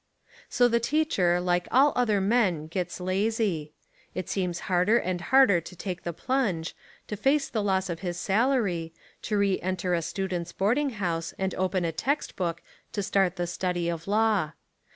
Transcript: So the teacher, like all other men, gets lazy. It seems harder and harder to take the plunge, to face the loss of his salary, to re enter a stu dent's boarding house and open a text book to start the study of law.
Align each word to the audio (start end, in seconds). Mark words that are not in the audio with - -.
So 0.49 0.67
the 0.67 0.79
teacher, 0.79 1.39
like 1.39 1.67
all 1.69 1.93
other 1.95 2.19
men, 2.19 2.65
gets 2.65 2.99
lazy. 2.99 3.71
It 4.15 4.27
seems 4.29 4.61
harder 4.61 4.97
and 4.97 5.21
harder 5.21 5.61
to 5.61 5.75
take 5.75 6.01
the 6.01 6.11
plunge, 6.11 6.75
to 7.05 7.15
face 7.15 7.47
the 7.47 7.61
loss 7.61 7.87
of 7.87 7.99
his 7.99 8.19
salary, 8.19 8.95
to 9.21 9.37
re 9.37 9.59
enter 9.61 9.93
a 9.93 10.01
stu 10.01 10.27
dent's 10.27 10.53
boarding 10.53 10.89
house 10.97 11.35
and 11.37 11.53
open 11.53 11.85
a 11.85 11.91
text 11.91 12.35
book 12.35 12.63
to 12.93 13.03
start 13.03 13.35
the 13.35 13.45
study 13.45 13.89
of 13.89 14.07
law. 14.07 14.53